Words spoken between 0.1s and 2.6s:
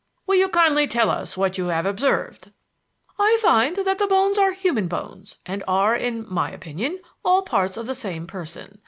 "Will you kindly tell us what you have observed?"